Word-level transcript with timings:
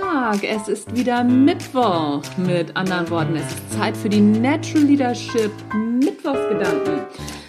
Tag. 0.00 0.42
Es 0.42 0.68
ist 0.68 0.94
wieder 0.96 1.22
Mittwoch. 1.24 2.22
Mit 2.36 2.74
anderen 2.76 3.08
Worten, 3.10 3.36
es 3.36 3.46
ist 3.46 3.72
Zeit 3.72 3.96
für 3.96 4.08
die 4.08 4.20
Natural 4.20 4.84
Leadership 4.84 5.52
Mittwochsgedanken. 5.74 7.00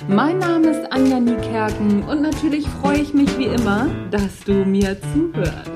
Mein 0.07 0.39
Name 0.39 0.67
ist 0.67 0.91
Anja 0.91 1.19
Niekerken 1.19 2.03
und 2.03 2.21
natürlich 2.21 2.67
freue 2.81 2.99
ich 2.99 3.13
mich 3.13 3.37
wie 3.37 3.45
immer, 3.45 3.87
dass 4.09 4.39
du 4.45 4.65
mir 4.65 4.97
zuhörst. 5.13 5.71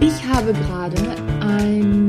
Ich 0.00 0.28
habe 0.28 0.52
gerade 0.54 0.96
ein 1.40 2.01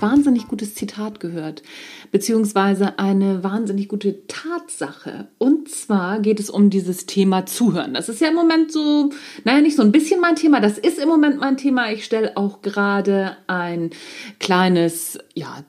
wahnsinnig 0.00 0.48
gutes 0.48 0.74
Zitat 0.74 1.20
gehört 1.20 1.62
beziehungsweise 2.10 2.98
eine 2.98 3.44
wahnsinnig 3.44 3.88
gute 3.88 4.26
Tatsache. 4.26 5.28
Und 5.38 5.68
zwar 5.68 6.20
geht 6.20 6.40
es 6.40 6.50
um 6.50 6.70
dieses 6.70 7.06
Thema 7.06 7.46
Zuhören. 7.46 7.94
Das 7.94 8.08
ist 8.08 8.20
ja 8.20 8.28
im 8.28 8.34
Moment 8.34 8.72
so, 8.72 9.10
naja, 9.44 9.60
nicht 9.60 9.76
so 9.76 9.82
ein 9.82 9.92
bisschen 9.92 10.20
mein 10.20 10.36
Thema, 10.36 10.60
das 10.60 10.78
ist 10.78 10.98
im 10.98 11.08
Moment 11.08 11.40
mein 11.40 11.56
Thema. 11.56 11.90
Ich 11.92 12.04
stelle 12.04 12.36
auch 12.36 12.62
gerade 12.62 13.36
ein 13.46 13.90
kleines, 14.38 15.18
ja, 15.34 15.64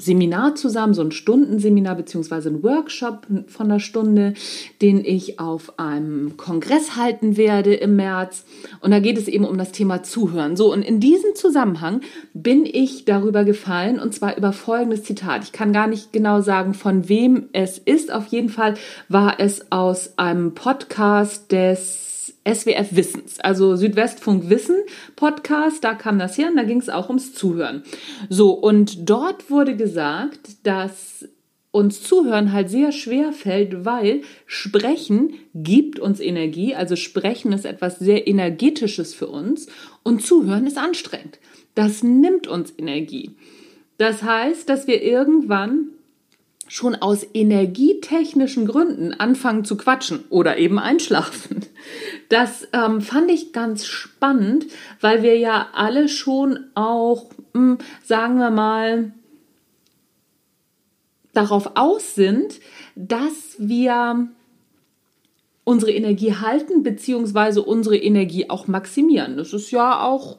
Seminar 0.00 0.54
zusammen, 0.54 0.94
so 0.94 1.02
ein 1.02 1.12
Stundenseminar 1.12 1.94
beziehungsweise 1.94 2.48
ein 2.48 2.62
Workshop 2.62 3.26
von 3.46 3.66
einer 3.66 3.80
Stunde, 3.80 4.34
den 4.80 5.04
ich 5.04 5.38
auf 5.38 5.78
einem 5.78 6.36
Kongress 6.36 6.96
halten 6.96 7.36
werde 7.36 7.74
im 7.74 7.96
März. 7.96 8.44
Und 8.80 8.90
da 8.90 9.00
geht 9.00 9.18
es 9.18 9.28
eben 9.28 9.44
um 9.44 9.58
das 9.58 9.72
Thema 9.72 10.02
Zuhören. 10.02 10.56
So, 10.56 10.72
und 10.72 10.82
in 10.82 11.00
diesem 11.00 11.34
Zusammenhang 11.34 12.00
bin 12.34 12.64
ich 12.64 13.04
darüber 13.04 13.44
gefallen 13.44 13.98
und 13.98 14.14
zwar 14.14 14.36
über 14.36 14.52
folgendes 14.52 15.04
Zitat. 15.04 15.44
Ich 15.44 15.52
kann 15.52 15.72
gar 15.72 15.86
nicht 15.86 16.12
genau 16.12 16.40
sagen, 16.40 16.74
von 16.74 17.08
wem 17.08 17.48
es 17.52 17.78
ist. 17.78 18.12
Auf 18.12 18.26
jeden 18.28 18.48
Fall 18.48 18.74
war 19.08 19.38
es 19.38 19.70
aus 19.70 20.18
einem 20.18 20.54
Podcast 20.54 21.52
des 21.52 22.10
SWF 22.54 22.96
Wissens, 22.96 23.40
also 23.40 23.76
Südwestfunk 23.76 24.48
Wissen 24.50 24.76
Podcast, 25.16 25.84
da 25.84 25.94
kam 25.94 26.18
das 26.18 26.36
her 26.38 26.48
und 26.48 26.56
da 26.56 26.64
ging 26.64 26.78
es 26.78 26.88
auch 26.88 27.08
ums 27.08 27.34
Zuhören. 27.34 27.82
So, 28.28 28.52
und 28.52 29.08
dort 29.08 29.50
wurde 29.50 29.76
gesagt, 29.76 30.64
dass 30.64 31.28
uns 31.72 32.02
Zuhören 32.02 32.52
halt 32.52 32.68
sehr 32.68 32.92
schwer 32.92 33.32
fällt, 33.32 33.84
weil 33.84 34.22
Sprechen 34.46 35.34
gibt 35.54 36.00
uns 36.00 36.18
Energie, 36.20 36.74
also 36.74 36.96
Sprechen 36.96 37.52
ist 37.52 37.64
etwas 37.64 37.98
sehr 37.98 38.26
energetisches 38.26 39.14
für 39.14 39.28
uns 39.28 39.68
und 40.02 40.22
Zuhören 40.22 40.66
ist 40.66 40.78
anstrengend. 40.78 41.38
Das 41.74 42.02
nimmt 42.02 42.48
uns 42.48 42.72
Energie. 42.76 43.36
Das 43.98 44.22
heißt, 44.22 44.68
dass 44.68 44.86
wir 44.86 45.02
irgendwann 45.02 45.90
schon 46.66 46.94
aus 46.94 47.26
energietechnischen 47.34 48.66
Gründen 48.66 49.12
anfangen 49.12 49.64
zu 49.64 49.76
quatschen 49.76 50.24
oder 50.30 50.56
eben 50.56 50.78
einschlafen. 50.78 51.66
Das 52.30 52.66
ähm, 52.72 53.00
fand 53.00 53.30
ich 53.30 53.52
ganz 53.52 53.84
spannend, 53.84 54.66
weil 55.00 55.22
wir 55.22 55.36
ja 55.36 55.68
alle 55.74 56.08
schon 56.08 56.60
auch, 56.74 57.26
mh, 57.52 57.72
hm, 57.72 57.78
sagen 58.04 58.38
wir 58.38 58.50
mal, 58.50 59.12
darauf 61.32 61.72
aus 61.74 62.14
sind, 62.14 62.60
dass 62.94 63.56
wir 63.58 64.28
unsere 65.64 65.92
Energie 65.92 66.34
halten 66.34 66.82
beziehungsweise 66.82 67.62
unsere 67.62 67.96
Energie 67.96 68.48
auch 68.48 68.66
maximieren. 68.68 69.36
Das 69.36 69.52
ist 69.52 69.70
ja 69.72 70.02
auch 70.02 70.38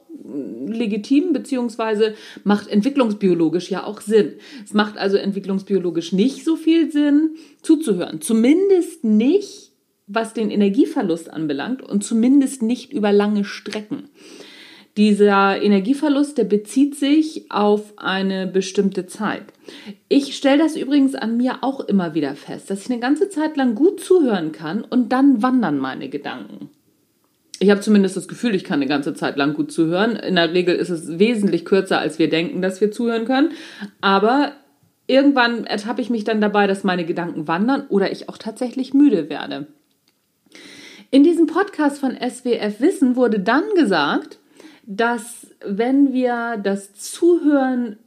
legitim 0.66 1.32
beziehungsweise 1.32 2.14
macht 2.44 2.68
entwicklungsbiologisch 2.68 3.70
ja 3.70 3.84
auch 3.84 4.00
Sinn. 4.00 4.34
Es 4.64 4.72
macht 4.72 4.96
also 4.96 5.18
entwicklungsbiologisch 5.18 6.12
nicht 6.12 6.44
so 6.44 6.56
viel 6.56 6.90
Sinn 6.90 7.36
zuzuhören. 7.60 8.20
Zumindest 8.20 9.04
nicht, 9.04 9.71
was 10.06 10.34
den 10.34 10.50
Energieverlust 10.50 11.30
anbelangt 11.30 11.82
und 11.82 12.04
zumindest 12.04 12.62
nicht 12.62 12.92
über 12.92 13.12
lange 13.12 13.44
Strecken. 13.44 14.08
Dieser 14.98 15.62
Energieverlust, 15.62 16.36
der 16.36 16.44
bezieht 16.44 16.96
sich 16.96 17.50
auf 17.50 17.94
eine 17.96 18.46
bestimmte 18.46 19.06
Zeit. 19.06 19.44
Ich 20.08 20.36
stelle 20.36 20.58
das 20.58 20.76
übrigens 20.76 21.14
an 21.14 21.38
mir 21.38 21.58
auch 21.62 21.80
immer 21.80 22.14
wieder 22.14 22.34
fest, 22.34 22.68
dass 22.68 22.84
ich 22.84 22.90
eine 22.90 23.00
ganze 23.00 23.30
Zeit 23.30 23.56
lang 23.56 23.74
gut 23.74 24.00
zuhören 24.00 24.52
kann 24.52 24.82
und 24.84 25.10
dann 25.10 25.42
wandern 25.42 25.78
meine 25.78 26.10
Gedanken. 26.10 26.68
Ich 27.58 27.70
habe 27.70 27.80
zumindest 27.80 28.16
das 28.16 28.28
Gefühl, 28.28 28.54
ich 28.54 28.64
kann 28.64 28.80
eine 28.80 28.88
ganze 28.88 29.14
Zeit 29.14 29.36
lang 29.36 29.54
gut 29.54 29.72
zuhören. 29.72 30.16
In 30.16 30.34
der 30.34 30.52
Regel 30.52 30.74
ist 30.74 30.90
es 30.90 31.18
wesentlich 31.18 31.64
kürzer, 31.64 31.98
als 31.98 32.18
wir 32.18 32.28
denken, 32.28 32.60
dass 32.60 32.80
wir 32.80 32.90
zuhören 32.90 33.24
können. 33.24 33.52
Aber 34.00 34.52
irgendwann 35.06 35.64
ertappe 35.64 36.02
ich 36.02 36.10
mich 36.10 36.24
dann 36.24 36.40
dabei, 36.40 36.66
dass 36.66 36.84
meine 36.84 37.06
Gedanken 37.06 37.48
wandern 37.48 37.86
oder 37.88 38.10
ich 38.10 38.28
auch 38.28 38.36
tatsächlich 38.36 38.92
müde 38.94 39.30
werde. 39.30 39.68
In 41.14 41.24
diesem 41.24 41.46
Podcast 41.46 41.98
von 41.98 42.16
SWF 42.16 42.80
Wissen 42.80 43.16
wurde 43.16 43.38
dann 43.38 43.64
gesagt, 43.76 44.38
dass 44.86 45.46
wenn 45.62 46.14
wir 46.14 46.56
das 46.56 46.94
Zuhören 46.94 47.98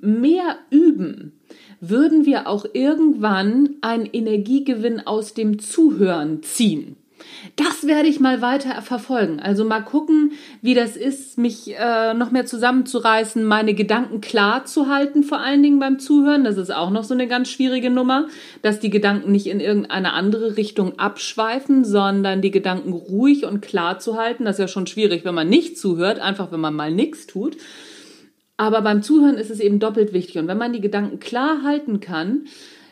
mehr 0.00 0.56
üben, 0.70 1.40
würden 1.80 2.24
wir 2.24 2.46
auch 2.46 2.64
irgendwann 2.72 3.70
einen 3.80 4.06
Energiegewinn 4.06 5.04
aus 5.04 5.34
dem 5.34 5.58
Zuhören 5.58 6.44
ziehen. 6.44 6.94
Das 7.56 7.86
werde 7.86 8.08
ich 8.08 8.20
mal 8.20 8.42
weiter 8.42 8.82
verfolgen. 8.82 9.40
Also 9.40 9.64
mal 9.64 9.80
gucken, 9.80 10.32
wie 10.62 10.74
das 10.74 10.96
ist, 10.96 11.38
mich 11.38 11.74
äh, 11.78 12.14
noch 12.14 12.30
mehr 12.30 12.46
zusammenzureißen, 12.46 13.44
meine 13.44 13.74
Gedanken 13.74 14.20
klar 14.20 14.64
zu 14.64 14.88
halten, 14.88 15.22
vor 15.22 15.38
allen 15.38 15.62
Dingen 15.62 15.78
beim 15.78 15.98
Zuhören. 15.98 16.44
Das 16.44 16.56
ist 16.56 16.74
auch 16.74 16.90
noch 16.90 17.04
so 17.04 17.14
eine 17.14 17.28
ganz 17.28 17.48
schwierige 17.48 17.90
Nummer, 17.90 18.26
dass 18.62 18.80
die 18.80 18.90
Gedanken 18.90 19.32
nicht 19.32 19.46
in 19.46 19.60
irgendeine 19.60 20.12
andere 20.12 20.56
Richtung 20.56 20.98
abschweifen, 20.98 21.84
sondern 21.84 22.42
die 22.42 22.50
Gedanken 22.50 22.92
ruhig 22.92 23.44
und 23.44 23.62
klar 23.62 23.98
zu 23.98 24.16
halten. 24.16 24.44
Das 24.44 24.56
ist 24.56 24.60
ja 24.60 24.68
schon 24.68 24.86
schwierig, 24.86 25.24
wenn 25.24 25.34
man 25.34 25.48
nicht 25.48 25.78
zuhört, 25.78 26.18
einfach 26.18 26.52
wenn 26.52 26.60
man 26.60 26.74
mal 26.74 26.92
nichts 26.92 27.26
tut. 27.26 27.56
Aber 28.56 28.80
beim 28.80 29.02
Zuhören 29.02 29.36
ist 29.36 29.50
es 29.50 29.60
eben 29.60 29.78
doppelt 29.78 30.12
wichtig. 30.12 30.38
Und 30.38 30.48
wenn 30.48 30.58
man 30.58 30.72
die 30.72 30.80
Gedanken 30.80 31.20
klar 31.20 31.62
halten 31.62 32.00
kann, 32.00 32.46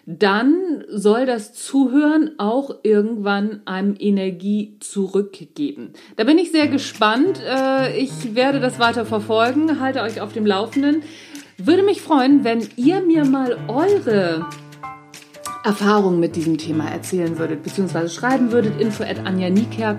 dann 0.06 0.84
soll 0.88 1.26
das 1.26 1.54
Zuhören 1.54 2.32
auch 2.38 2.76
irgendwann 2.82 3.62
einem 3.64 3.96
Energie 3.98 4.76
zurückgeben. 4.80 5.92
Da 6.16 6.24
bin 6.24 6.38
ich 6.38 6.52
sehr 6.52 6.68
gespannt. 6.68 7.40
Äh, 7.46 7.96
ich 7.98 8.34
werde 8.34 8.60
das 8.60 8.78
weiter 8.78 9.06
verfolgen, 9.06 9.80
halte 9.80 10.02
euch 10.02 10.20
auf 10.20 10.32
dem 10.32 10.46
Laufenden. 10.46 11.02
Würde 11.56 11.82
mich 11.82 12.02
freuen, 12.02 12.44
wenn 12.44 12.68
ihr 12.76 13.00
mir 13.00 13.24
mal 13.24 13.56
eure 13.68 14.46
Erfahrungen 15.64 16.20
mit 16.20 16.36
diesem 16.36 16.58
Thema 16.58 16.90
erzählen 16.90 17.38
würdet, 17.38 17.62
beziehungsweise 17.62 18.10
schreiben 18.10 18.52
würdet, 18.52 18.78
info 18.80 19.04
at 19.04 19.24
Anja 19.24 19.48
Niekerk, 19.48 19.96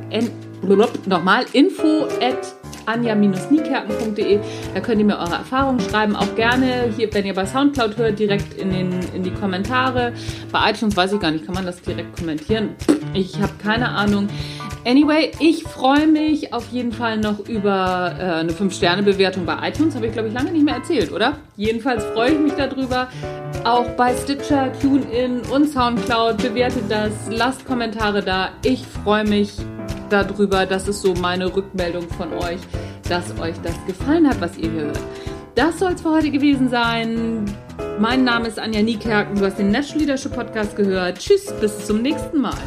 nochmal, 1.07 1.45
info 1.53 2.03
at 2.21 2.55
anja-niekerken.de. 2.85 4.39
Da 4.73 4.79
könnt 4.79 4.99
ihr 4.99 5.05
mir 5.05 5.17
eure 5.17 5.35
Erfahrungen 5.35 5.79
schreiben. 5.79 6.15
Auch 6.15 6.35
gerne 6.35 6.93
hier, 6.95 7.13
wenn 7.13 7.25
ihr 7.25 7.33
bei 7.33 7.45
Soundcloud 7.45 7.97
hört, 7.97 8.19
direkt 8.19 8.53
in, 8.55 8.71
den, 8.71 8.99
in 9.15 9.23
die 9.23 9.31
Kommentare. 9.31 10.13
Bei 10.51 10.71
iTunes 10.71 10.95
weiß 10.95 11.13
ich 11.13 11.19
gar 11.19 11.31
nicht, 11.31 11.45
kann 11.45 11.55
man 11.55 11.65
das 11.65 11.81
direkt 11.81 12.17
kommentieren? 12.17 12.69
Ich 13.13 13.39
habe 13.41 13.53
keine 13.61 13.89
Ahnung. 13.89 14.27
Anyway, 14.85 15.31
ich 15.39 15.63
freue 15.63 16.05
mich 16.05 16.53
auf 16.53 16.71
jeden 16.71 16.91
Fall 16.91 17.17
noch 17.17 17.39
über 17.47 18.13
äh, 18.19 18.21
eine 18.21 18.51
5-Sterne-Bewertung 18.51 19.43
bei 19.43 19.69
iTunes. 19.69 19.95
Habe 19.95 20.05
ich, 20.05 20.13
glaube 20.13 20.27
ich, 20.27 20.33
lange 20.33 20.51
nicht 20.51 20.63
mehr 20.63 20.75
erzählt, 20.75 21.11
oder? 21.11 21.39
Jedenfalls 21.57 22.03
freue 22.05 22.33
ich 22.33 22.39
mich 22.39 22.53
darüber. 22.53 23.07
Auch 23.63 23.87
bei 23.97 24.15
Stitcher, 24.15 24.71
TuneIn 24.79 25.41
und 25.51 25.69
Soundcloud 25.69 26.37
bewertet 26.37 26.83
das. 26.87 27.13
Lasst 27.31 27.65
Kommentare 27.65 28.21
da. 28.21 28.49
Ich 28.63 28.85
freue 28.85 29.23
mich 29.25 29.57
darüber. 30.09 30.65
Das 30.65 30.87
ist 30.87 31.01
so 31.01 31.13
meine 31.13 31.53
Rückmeldung 31.55 32.07
von 32.09 32.33
euch, 32.33 32.59
dass 33.07 33.37
euch 33.39 33.55
das 33.61 33.73
gefallen 33.85 34.27
hat, 34.27 34.41
was 34.41 34.57
ihr 34.57 34.71
hört. 34.71 34.99
Das 35.55 35.79
soll 35.79 35.93
es 35.93 36.01
für 36.01 36.11
heute 36.11 36.31
gewesen 36.31 36.69
sein. 36.69 37.45
Mein 37.99 38.23
Name 38.23 38.47
ist 38.47 38.59
Anja 38.59 38.81
Niekerken. 38.81 39.37
Du 39.37 39.45
hast 39.45 39.57
den 39.57 39.71
National 39.71 40.01
Leadership 40.01 40.33
Podcast 40.33 40.75
gehört. 40.75 41.19
Tschüss, 41.19 41.53
bis 41.61 41.85
zum 41.85 42.01
nächsten 42.01 42.41
Mal. 42.41 42.57